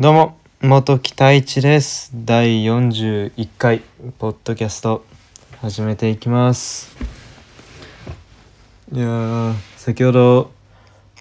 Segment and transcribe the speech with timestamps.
[0.00, 2.12] どうも、元北一です。
[2.14, 3.82] 第41回、
[4.20, 5.04] ポッドキャスト、
[5.60, 6.96] 始めていきます。
[8.92, 10.52] いやー、先ほど、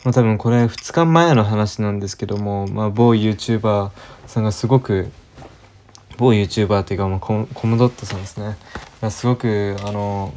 [0.06, 3.90] まあ多分これ2日前の話なんですけども、まあ某 YouTuber
[4.28, 5.12] さんがすごく、
[6.20, 8.58] 某 YouTuber っていうか、まあ、コムコムドットさんですね。
[9.02, 10.36] がすごく、あの、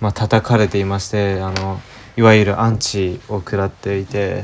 [0.00, 1.80] まあ叩かれていまして、あの、
[2.16, 4.42] いわゆるアンチを食らっていて、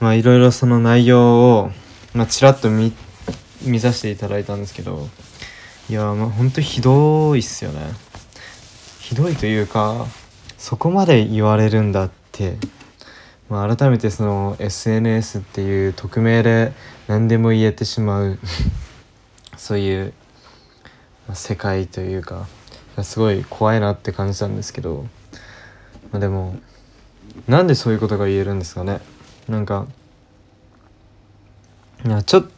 [0.00, 1.70] まあいろいろその内容を、
[2.14, 2.92] まあ、ちらっと見
[3.62, 5.08] 見させていただいたんですけど
[5.90, 7.80] いやまあほんとひどいっすよね。
[9.00, 10.06] ひどいというか
[10.58, 12.58] そこまで言われるんだって、
[13.48, 16.72] まあ、改めてその SNS っていう匿名で
[17.06, 18.38] 何でも言えてしまう
[19.56, 20.12] そういう
[21.32, 22.46] 世界というか
[23.02, 25.06] すごい怖いなって感じたんですけど、
[26.12, 26.58] まあ、でも
[27.46, 29.00] なんでそういうことが言えるんですかね。
[29.48, 29.86] なんか
[32.04, 32.50] いやちょっと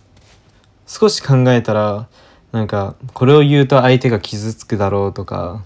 [0.87, 2.09] 少し考えたら
[2.53, 5.65] なんかこれを言うと相手が傷つくだろうとか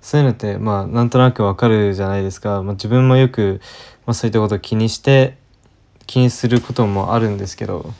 [0.00, 3.60] そういうのってまあなんとなくわかるじゃないですか、まあ、自分もよく、
[4.06, 5.36] まあ、そういったことを気にして
[6.06, 7.92] 気にすることもあるんですけど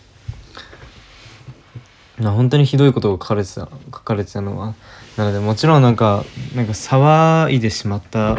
[2.20, 4.74] な本当にひどいことを書かれてた書かれてたのは。
[5.16, 8.38] なのでもちろんなんかなんか騒いでしまった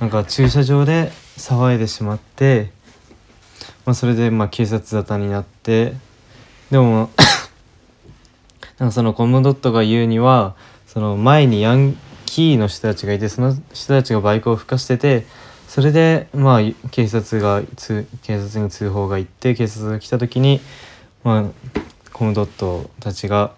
[0.00, 2.70] なんか駐車場で騒いでしまって、
[3.86, 5.94] まあ、それでまあ警察沙汰になって
[6.70, 7.10] でも
[8.78, 10.54] なんかそのコムドットが言うには
[10.86, 15.24] その前にヤンキーの人たちがいてその人たちがバイクを吹かしてて
[15.68, 20.60] それでまあ警察がつ警察に通報が行って警察が来た時に
[21.22, 21.44] まあ
[22.12, 23.52] コムドットたちが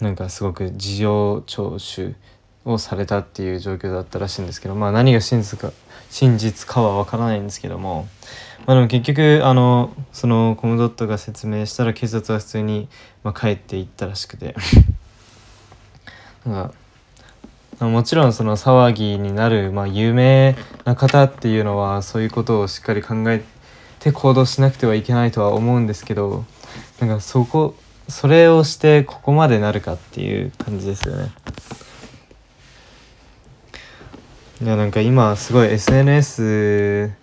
[0.00, 2.14] なんかすごく事情聴取
[2.64, 5.72] をされたっていう状況だったらしいんですけどまあ何が真実か
[6.10, 8.08] 真実かは分からないんですけども
[8.66, 12.88] まあでも結局あのそのコムドットが説明したら警察は普通に、
[13.22, 14.54] まあ、帰っていったらしくて
[16.44, 16.70] なん
[17.78, 20.54] かもちろんその騒ぎになる、まあ、有名
[20.84, 23.42] な方っていうのはそういうことをしっかり考え
[24.00, 26.44] て行動しなくてはいけないとは思うんですけど
[27.00, 27.74] なんかそこ
[28.08, 31.30] それをしてここまでなるかっていう感じですよね。
[34.62, 37.16] いやなんか今すごい SNS っ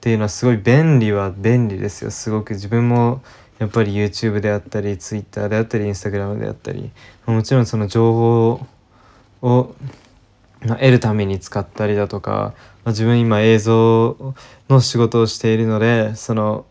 [0.00, 2.10] ていうのはすごい便利は便利ですよ。
[2.10, 3.22] すごく自分も
[3.58, 6.90] やっぱり YouTube であったり Twitter であったり Instagram であったり
[7.24, 8.66] もちろんその情報
[9.40, 9.74] を
[10.60, 12.52] 得るために使ったりだとか、
[12.84, 14.34] ま自分今映像
[14.68, 16.66] の仕事をしているのでその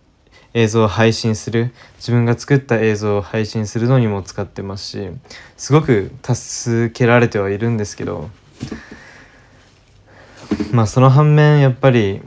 [0.54, 5.10] 映像を配信する自分が作った映像を配信するのにも使ってますし
[5.58, 8.30] すごく助けられてはいるんですけど
[10.74, 12.20] まあその反面やっぱり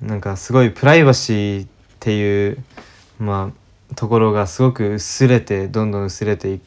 [0.00, 1.68] なんかすごいプライバシーっ
[2.00, 2.58] ていう
[3.18, 3.52] ま
[3.90, 6.60] あところがすごく薄れてどんどん薄れていっ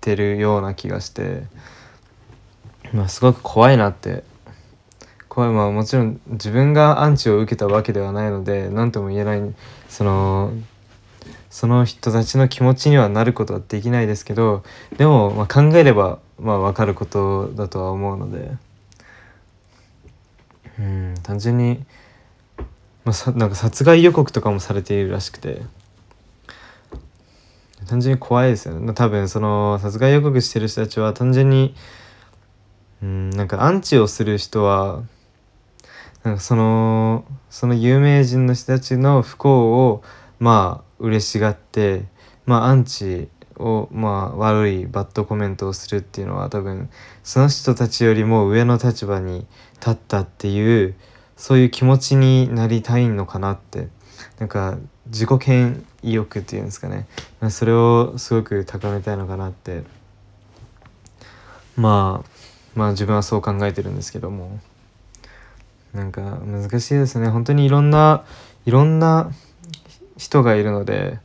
[0.00, 1.42] てるような気がして
[2.92, 4.22] まあすごく怖いなって。
[5.28, 9.54] 怖いまあもちろん自分がアンチを受けたわけではないので何とも言えない
[9.88, 10.52] その
[11.50, 14.62] その人たちの気持ちにはなることはできないですけど
[14.96, 18.52] でもまあ考えればまあ分かることだとは思うので。
[20.78, 21.14] うん。
[21.22, 21.84] 単純に、
[23.04, 25.62] まあ、さなんか殺害予告とかもされているらしくて。
[27.86, 28.94] 単純に怖いですよね。
[28.94, 31.74] 多分その殺害予告してる人たちは単純に
[33.02, 35.02] うんなんかアンチをする人は
[36.22, 40.02] なんかそのその有名人の人たちの不幸を
[40.38, 42.04] まあ嬉しがって
[42.46, 46.90] まあアンチをまあ悪いバッドコメントをするっていうのは多分
[47.22, 50.94] その人たちよりも上の立場に立ったっていう
[51.36, 53.88] そういう気持ちになりたいのかなって。
[54.38, 57.06] なんか自己嫌意欲っていうんですかね。
[57.50, 59.84] それをすごく高めたいのかなって。
[61.76, 62.30] まあ
[62.74, 64.58] まあ自分はそう考えてるんですけども。
[65.92, 67.28] なんか難しいですね。
[67.28, 68.24] 本当にいろんな
[68.66, 69.30] いろんな
[70.16, 71.18] 人がいるので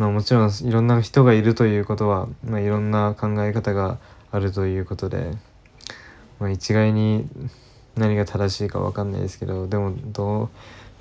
[0.00, 3.98] まあもちろんいろんな人がいるということは、まあ、いろんな考え方が
[4.32, 5.32] あるということで、
[6.38, 7.28] まあ、一概に
[7.96, 10.48] 何が正しいか分かんないですけどでもどう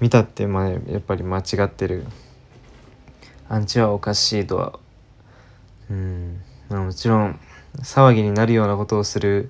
[0.02, 2.06] 見たってまあやっぱり間違ってる。
[3.48, 4.80] アンチはおかしいとは。
[5.90, 6.42] うん。
[6.68, 7.40] まあもちろん
[7.78, 9.50] 騒ぎになるようなことをする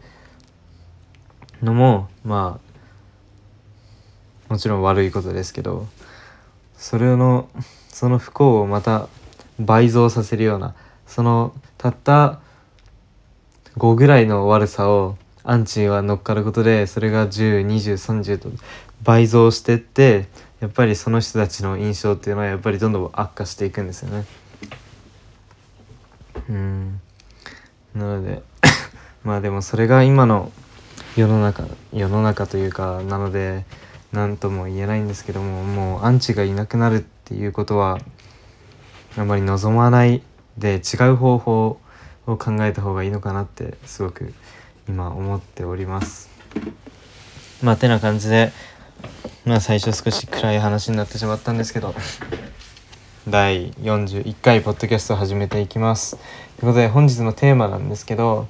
[1.64, 2.60] のもま
[4.48, 5.88] あもちろん悪いことですけど
[6.78, 7.50] それの
[7.90, 9.10] その不幸をまた
[9.60, 10.76] 倍増させるような
[11.06, 12.40] そのたった
[13.78, 18.50] 5ぐらいの悪さをアンチは乗っかることでそれが102030と
[19.04, 20.28] 倍増してって
[20.60, 24.26] やっぱりその人たちの印象っていうのはやっぱりどんどん悪化していくんですよね。
[26.50, 27.02] うん
[27.96, 28.44] なので
[29.24, 30.52] まあでもそれが今の
[31.16, 31.64] 世の中
[31.94, 33.66] 世の中というかなので
[34.12, 38.00] 何とも言えないんですけどももうアンチがいなくなるっていうことは
[39.18, 40.22] あまり望まない
[40.58, 41.80] で違う方法
[42.28, 44.34] を考えた方がいいのかなってすごく
[44.88, 46.30] 今思っております。
[47.62, 48.52] まあてな感じで
[49.46, 51.94] まあ最初少し暗い話になってしまったんですけど
[53.28, 56.16] 第41回ポッドキャストを始めていきます。
[56.16, 58.48] ということで本日のテーマなんですけど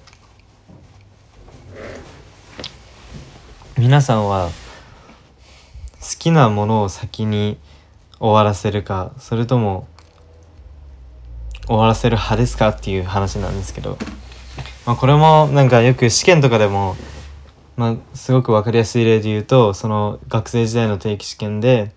[3.77, 4.49] 皆さんは
[6.01, 7.57] 好きなものを先に
[8.19, 9.87] 終わらせるかそれとも
[11.69, 13.99] 終わらせる派ですかっていう話なんですけど、
[14.87, 16.97] まあ、これもなんかよく試験とかでも、
[17.77, 21.91] まあ、すごく分かりやすい例で言うとその学生時代の定期試験で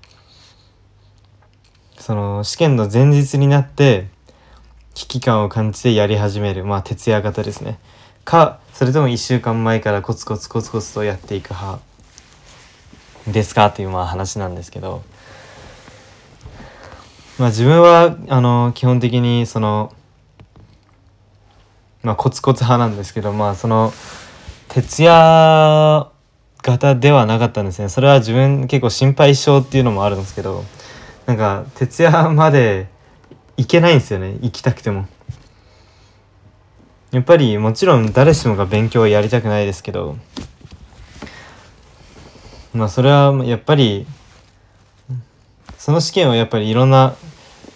[1.98, 4.08] その試験の前日になって
[4.92, 7.78] 危機感を感じてやり始めるまあ徹夜型ですね。
[8.24, 11.80] かそれとも1週間前からコツコツコツコツとやっていく派
[13.26, 15.02] ですかというまあ話なんですけど。
[17.42, 19.92] まあ自分はあの基本的にその
[22.04, 23.92] まあコツコツ派なんですけどまあその
[24.68, 26.08] 徹夜
[26.62, 27.88] 型ではなかったんですね。
[27.88, 30.62] それは自分結構心配性っていうのもあるんですけど
[31.26, 32.86] なんか徹夜まで
[33.56, 34.36] 行けないんですよね。
[34.40, 35.08] 行きたくても。
[37.10, 40.16] やっぱりもちろん誰しもが勉強はやりたくないですけど
[42.72, 44.06] まあそれはやっぱり
[45.76, 47.16] その試験はやっぱりいろんな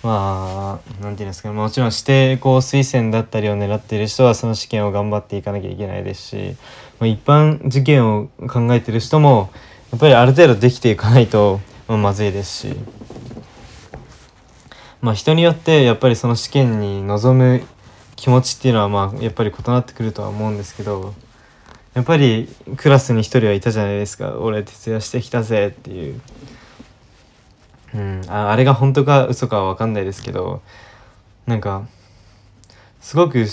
[0.07, 6.57] まあ何て言うんですかもちろん指定校推薦だったりを狙っている人はその試験を頑張っていかなきゃいけないですし、
[7.01, 9.51] まあ、一般受験を考えてる人も
[9.91, 12.77] やっぱりある程度できていかないと、まあ、まずいですし。
[15.01, 17.63] まあ人によってやっぱりその試験に臨む
[18.15, 21.15] 気持ちっていうのはまあやっぱり異なってくるとは思うんですけど
[21.95, 24.39] やっぱりクラスに一人はいたじゃないですか。
[24.39, 26.21] 俺徹夜してきたぜっていう。
[27.97, 30.61] うん、あれが本当か嘘かは分かんないですけど
[31.47, 31.89] なんか
[33.01, 33.47] すごく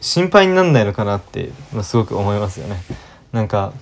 [0.00, 2.82] 心配になんないのかなって、まあ、すごく思いますよね。
[3.32, 3.72] なんか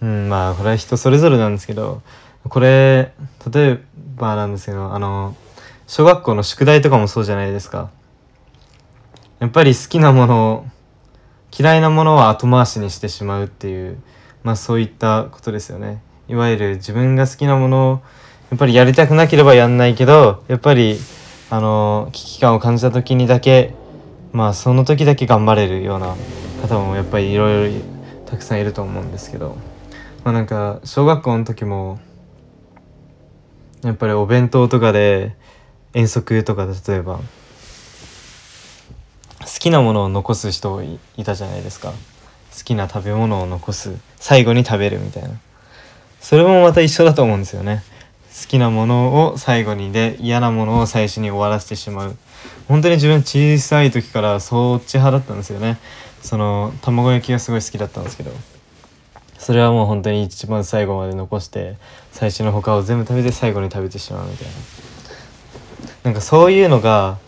[0.00, 2.02] うんまあこれは人それぞれなんですけど
[2.48, 3.12] これ
[3.52, 3.80] 例え
[4.16, 5.36] ばなんですけどあの
[5.86, 7.90] 小学校の宿題とかもそうじゃないですか。
[9.40, 10.66] やっぱり好きなもの
[11.56, 14.00] 嫌いなものは後回しにしてしまうっていう
[14.44, 16.00] まあそういったことですよね。
[16.32, 18.00] いわゆる自分が好きなものを
[18.50, 20.96] やっぱりやりたくなければやんないけどやっぱり
[21.50, 23.74] あの危機感を感じた時にだけ
[24.32, 26.16] まあその時だけ頑張れるような
[26.62, 27.80] 方もやっぱりいろいろ
[28.24, 29.58] たくさんいると思うんですけど
[30.24, 32.00] まあなんか小学校の時も
[33.82, 35.36] やっぱりお弁当とかで
[35.92, 37.24] 遠足とか例えば好
[39.58, 41.92] きなものを残す人いたじゃないですか。
[42.56, 43.92] 好きな食べ物を残す。
[44.16, 45.30] 最後に食べるみたいな。
[46.22, 47.82] それもまた一緒だと思うんですよね。
[48.40, 52.16] 好きなものを最後にで嫌なものを最初に終わらせてしまう。
[52.68, 55.78] 本当に自分小さい時からそっち派だったんですよね。
[56.22, 58.30] その卵焼きがすごい好きだったんですけど。
[59.38, 61.74] それはもう本当に一番最後まで残して
[62.12, 64.52] 最初の他を全部食べて最後に食べてしまうみたいな。
[66.04, 67.18] なんかそういうのが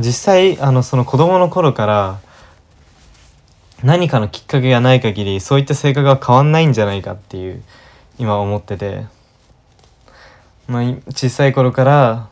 [0.00, 2.20] 実際あのその子供の頃から
[3.84, 7.62] 何かのきっかけがない限りそういった性格が変わんないんじゃないかっていう
[8.18, 9.04] 今思ってて、
[10.66, 12.28] まあ、小さい頃から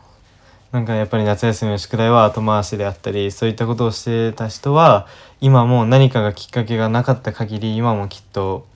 [0.73, 5.06] なんかやっぱり夏休みの宿題は後回しであったりそういったことをしてた人は
[5.42, 8.66] 今も何かがきっかけがなかった限り今もきっと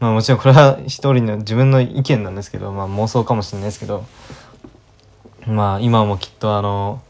[0.00, 4.04] まあもちろんこれは一人の自分の意見なんですけど、まあ、妄想かもしれないですけど
[5.46, 7.00] まあ今もきっとあの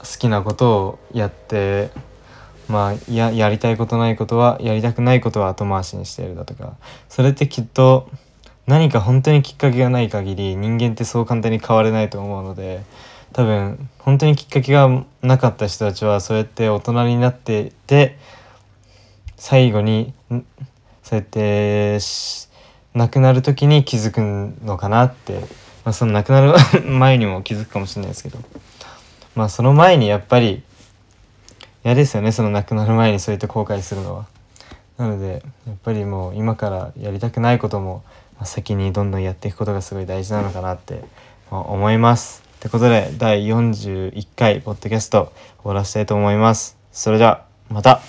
[0.00, 1.90] 好きなことをやって
[2.68, 6.76] まあややりたいことないことはやりたくないことは後回しにしているだとか。
[7.08, 8.08] それってきっと
[8.66, 12.82] 何か本当にきっかけがない限り人間ってそう簡単に変われないと思うので
[13.32, 18.16] 多分本当にきっかけがなかった人たちはそうやって大人になってて
[19.36, 20.14] 最後に
[21.02, 21.98] そうやって
[22.94, 24.20] 亡くなる時に気づく
[24.64, 25.40] のかなって、
[25.84, 28.38] まあ、その亡くなる前にも気づくかもしれないですけど。
[29.34, 30.62] まあその前にやっぱり
[31.84, 34.26] 嫌ですよねその亡くなる前にそうやって後悔するのは。
[34.96, 38.02] なのでやっぱりもう今からやりたくないことも
[38.44, 41.04] 先にどんどんやっていくことがすごい大事なのかなって
[41.50, 42.42] 思います。
[42.56, 46.78] ってことで第41回ポッドキャスト終わらせたいと思います。
[46.92, 48.00] それではまた